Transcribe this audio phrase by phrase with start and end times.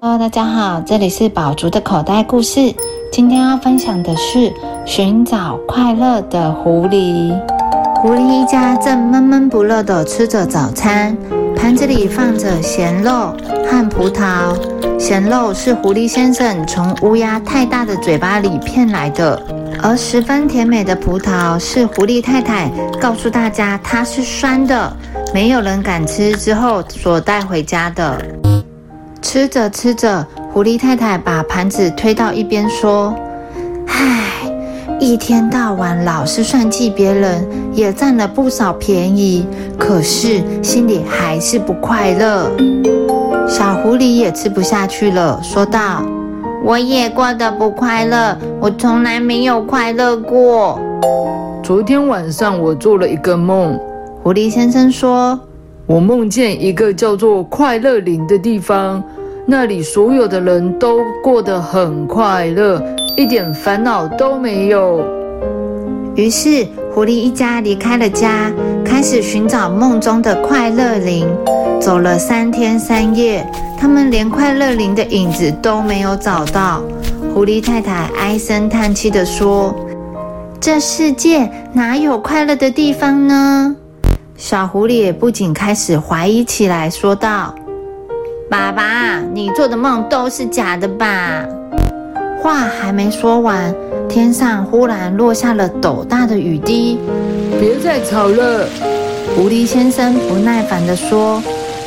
[0.00, 2.74] Hello，大家好，这里是宝竹的口袋故事。
[3.10, 4.52] 今天要分享的是
[4.84, 7.32] 寻找快乐的狐狸。
[7.96, 11.16] 狐狸一家正闷闷不乐地吃着早餐，
[11.56, 14.54] 盘子里放着咸肉和葡萄。
[14.98, 19.40] 咸肉是狐狸先生从乌鸦太大的嘴巴里骗来的，
[19.82, 22.70] 而十分甜美的葡萄是狐狸太太
[23.00, 24.94] 告诉大家它是酸的，
[25.32, 28.22] 没有人敢吃之后所带回家的。
[29.26, 33.12] 吃着吃着，狐狸太太把盘子推到一边，说
[33.88, 34.48] ：“唉，
[35.00, 39.44] 一天到晚老是算计别人，也占了不少便宜，
[39.76, 42.48] 可是心里还是不快乐。”
[43.48, 46.04] 小狐狸也吃不下去了，说道
[46.64, 50.78] ：“我也过得不快乐，我从来没有快乐过。”
[51.64, 53.76] 昨天晚上我做了一个梦，
[54.22, 55.36] 狐狸先生说
[55.84, 59.02] ：“我梦见一个叫做快乐林的地方。”
[59.48, 62.82] 那里所有的人都过得很快乐，
[63.16, 65.06] 一点烦恼都没有。
[66.16, 68.50] 于是，狐狸一家离开了家，
[68.84, 71.28] 开始寻找梦中的快乐林。
[71.80, 73.46] 走了三天三夜，
[73.78, 76.82] 他们连快乐林的影子都没有找到。
[77.32, 79.72] 狐狸太太唉声叹气地说
[80.58, 83.76] ：“这世界哪有快乐的地方呢？”
[84.36, 87.54] 小狐狸也不仅开始怀疑起来，说道。
[88.48, 91.44] 爸爸，你做的梦都是假的吧？
[92.40, 93.74] 话还没说完，
[94.08, 97.00] 天上忽然落下了斗大的雨滴。
[97.58, 98.68] 别再吵了，
[99.34, 101.42] 狐狸先生不耐烦地说：“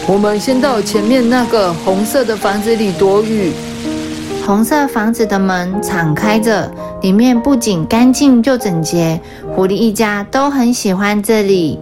[0.05, 3.53] 我们先到前面那个红色的房子里躲雨。”
[4.45, 6.69] 红色房子的门敞开着，
[7.01, 9.17] 里面不仅干净又整洁，
[9.55, 11.79] 狐狸一家都很喜欢这里。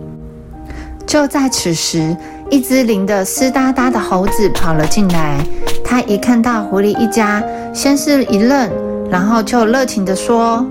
[1.07, 2.15] 就在此时，
[2.49, 5.37] 一只淋得湿哒哒的猴子跑了进来。
[5.83, 8.69] 他一看到狐狸一家，先是一愣，
[9.09, 10.65] 然后就热情地说：“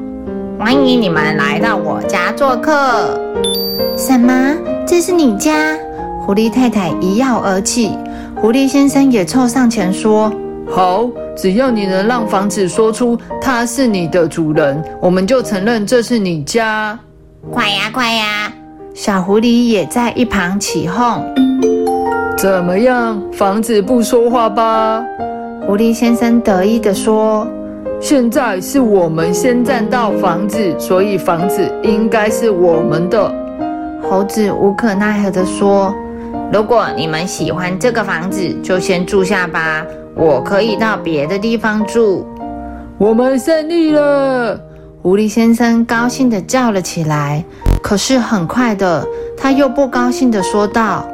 [0.59, 3.19] 欢迎你们来到我家做客。”
[3.97, 4.55] 什么？
[4.87, 5.77] 这是你家？
[6.25, 7.97] 狐狸太太一跃而起。
[8.37, 10.33] 狐狸先生也凑上前说
[10.69, 16.99] ：“好，只要你能让房子说出它是你的主人，我们就承认这是你家。”
[17.51, 18.53] 快呀，快呀！
[18.93, 21.25] 小狐狸也在一旁起哄
[22.37, 25.03] ：“怎么样，房子不说话吧？”
[25.67, 27.49] 狐狸先生得意地说
[27.99, 33.35] ：“现在是我们先占到房子，所以房子应该是我们的。”
[34.09, 35.93] 猴子无可奈何地说
[36.53, 42.27] ：“如果你们喜欢这个房子，就先住下吧，我可以到别的地方住。”
[42.99, 44.61] 我们胜利了！
[45.03, 47.43] 狐狸先生高兴地叫了起来。
[47.83, 51.07] 可是很快的，他又不高兴地说道：“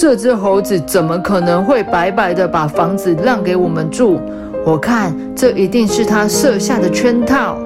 [0.00, 4.18] 这只猴子怎么可能会白白的把房子让给我们住？
[4.64, 7.58] 我看这一定是他设下的圈套。”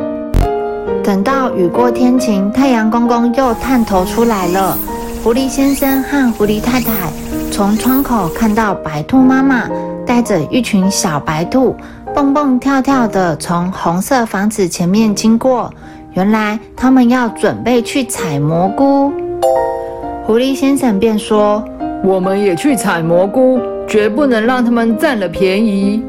[1.04, 4.76] 等到雨过天晴，太阳公公又探头出来了。
[5.22, 6.92] 狐狸先生和狐狸太太
[7.52, 9.68] 从窗口看到白兔妈妈
[10.04, 11.76] 带着一群小白兔
[12.12, 15.72] 蹦蹦跳跳的从红色房子前面经过。
[16.14, 19.12] 原来他们要准备去采蘑菇，
[20.26, 21.62] 狐狸先生便说
[22.04, 26.02] ：“我们也去采蘑菇，绝不能让他们占了便宜。”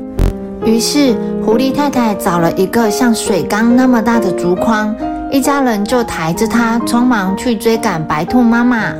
[0.66, 4.94] 于是狐狸太太找了一个像水缸那么大的竹筐，
[5.31, 8.94] 一家人就抬着它，匆忙去追赶白兔妈妈。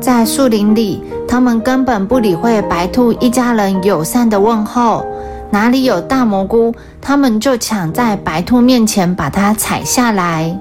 [0.00, 5.04] 在树林里，他们根本不理会白兔一家人友善的问候。
[5.50, 10.56] 哪里有大蘑菇，他们就抢在白兔面前把它采下来。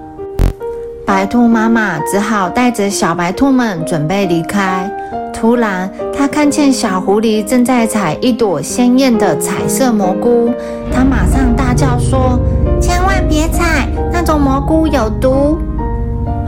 [1.05, 4.91] 白兔妈妈只好带着小白兔们准备离开。
[5.39, 10.51] 突然，他看见小狐狸正在采一朵鲜艳的彩色蘑菇，
[10.91, 12.39] 他马上大叫说
[12.81, 15.59] ：“千万别采，那种蘑菇有毒！”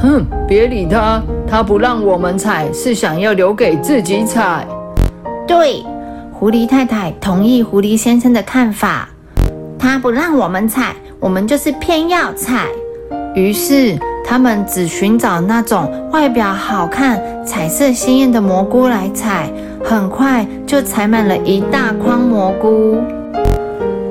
[0.02, 4.66] 哼，别理他，他不让我们采，是想要留给自己采。
[5.48, 5.86] 对。
[6.34, 9.10] 狐狸太太同意狐狸先生的看法，
[9.78, 12.66] 他不让我们采，我们就是偏要采。
[13.36, 14.00] 于是
[14.30, 19.52] 他们只寻找那种外表好看、彩色鲜艳的蘑菇来采，
[19.84, 23.02] 很快就采满了一大筐蘑菇。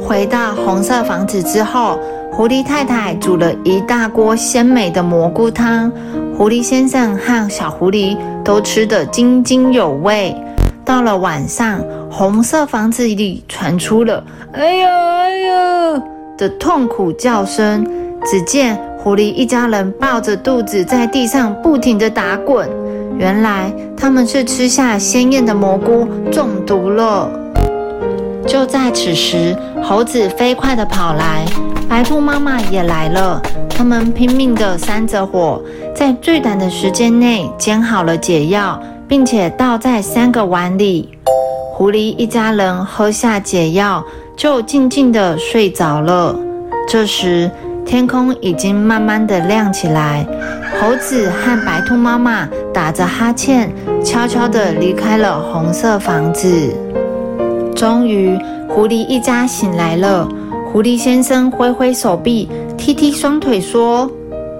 [0.02, 2.00] 回到红色房子之后，
[2.32, 5.88] 狐狸太太煮了一大锅鲜美的蘑菇汤，
[6.36, 10.34] 狐狸先生和小狐狸都吃得津津有味。
[10.84, 11.80] 到了晚上，
[12.10, 16.02] 红色房子里传出了“哎呀哎呀”
[16.36, 17.86] 的痛苦叫声。
[18.24, 18.76] 只见
[19.08, 22.68] 狐狸一家人抱着肚子在地上不停地打滚，
[23.16, 27.26] 原来他们是吃下鲜艳的蘑菇中毒了。
[28.46, 31.46] 就在此时，猴子飞快地跑来，
[31.88, 33.40] 白兔妈妈也来了。
[33.70, 35.62] 他们拼命地扇着火，
[35.94, 38.78] 在最短的时间内煎好了解药，
[39.08, 41.08] 并且倒在三个碗里。
[41.72, 44.04] 狐狸一家人喝下解药，
[44.36, 46.36] 就静静地睡着了。
[46.86, 47.50] 这时，
[47.88, 50.26] 天空已经慢慢的亮起来。
[50.78, 53.72] 猴子和白兔妈妈打着哈欠，
[54.04, 56.70] 悄悄地离开了红色房子。
[57.74, 58.38] 终于，
[58.68, 60.28] 狐狸一家醒来了。
[60.70, 62.46] 狐狸先生挥挥手臂，
[62.76, 64.08] 踢踢双腿，说：“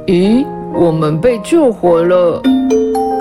[0.09, 2.41] 咦，我们被救活了！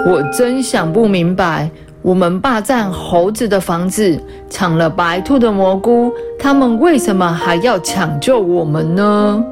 [0.07, 1.69] 我真想不明白。”
[2.04, 4.18] 我们霸占猴子的房子，
[4.50, 6.09] 抢了白兔的蘑菇，
[6.39, 9.44] 他们为什么还要抢救我们呢？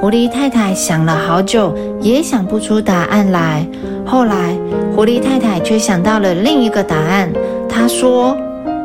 [0.00, 3.66] 狐狸太太想了好久，也想不出答案来。
[4.06, 4.56] 后来，
[4.94, 7.28] 狐狸太太却想到了另一个答案。
[7.68, 8.36] 她说：“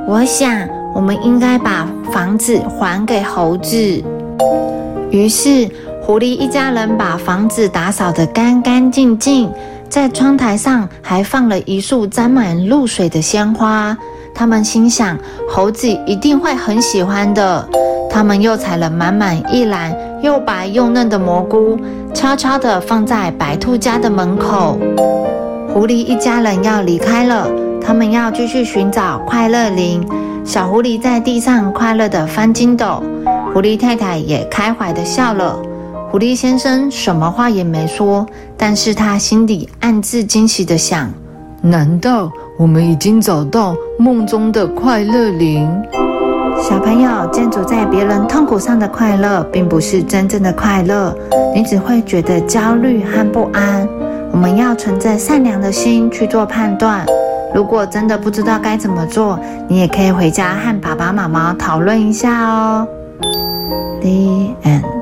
[0.10, 4.04] 我想，我们应该把房子还给猴子。”
[5.12, 5.69] 于是，
[6.01, 9.51] 狐狸一家人把房子打扫得干干净净。
[9.88, 13.95] 在窗台上还放了一束沾满露水的鲜花，
[14.33, 15.16] 他们心想
[15.48, 17.69] 猴子一定会很喜欢的。
[18.09, 21.78] 他们又采了满满一篮又白又嫩的蘑菇，
[22.14, 24.80] 悄悄地放在白兔家的门口。
[25.74, 27.46] 狐狸一家人要离开了，
[27.81, 30.02] 他们要继续寻找快乐林。
[30.46, 33.04] 小狐狸在地上快乐地翻筋斗，
[33.54, 35.60] 狐狸太太也开怀地笑了。
[36.10, 41.12] 狐狸先生什么话也没说，但是他心里暗自惊喜地想：
[41.62, 45.68] 难道我们已经找到梦中的快乐林？
[46.62, 51.16] 小朋友，建筑在别人痛苦上的快乐，并不是真正的快乐，
[51.54, 53.88] 你只会觉得焦虑和不安。
[54.32, 57.06] 我们要存着善良的心去做判断。
[57.54, 62.88] 如果真的不知道该怎么做，你也可以回家和爸爸妈妈讨论一下哦。
[64.02, 64.93] The end.